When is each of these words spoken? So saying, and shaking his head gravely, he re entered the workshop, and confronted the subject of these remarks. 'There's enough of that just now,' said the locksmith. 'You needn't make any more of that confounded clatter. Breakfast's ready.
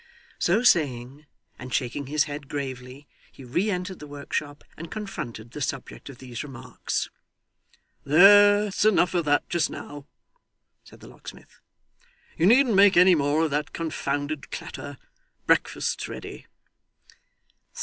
So 0.39 0.63
saying, 0.63 1.27
and 1.59 1.71
shaking 1.71 2.07
his 2.07 2.23
head 2.23 2.47
gravely, 2.49 3.07
he 3.31 3.43
re 3.43 3.69
entered 3.69 3.99
the 3.99 4.07
workshop, 4.07 4.63
and 4.75 4.89
confronted 4.89 5.51
the 5.51 5.61
subject 5.61 6.09
of 6.09 6.17
these 6.17 6.41
remarks. 6.43 7.11
'There's 8.03 8.83
enough 8.83 9.13
of 9.13 9.25
that 9.25 9.47
just 9.47 9.69
now,' 9.69 10.07
said 10.83 11.01
the 11.01 11.07
locksmith. 11.07 11.59
'You 12.35 12.47
needn't 12.47 12.73
make 12.73 12.97
any 12.97 13.13
more 13.13 13.43
of 13.45 13.51
that 13.51 13.73
confounded 13.73 14.49
clatter. 14.49 14.97
Breakfast's 15.45 16.07
ready. 16.07 16.47